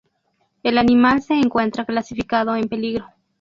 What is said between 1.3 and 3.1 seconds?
encuentra clasificado "en Peligro".